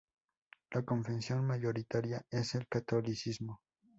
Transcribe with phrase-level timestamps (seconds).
[0.71, 3.61] La confesión mayoritaria es el catolicismo.